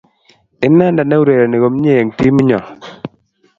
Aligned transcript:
Inendet 0.67 1.07
neurereni 1.09 1.57
komnyei 1.61 1.99
eng 2.01 2.11
timinyo 2.17 2.59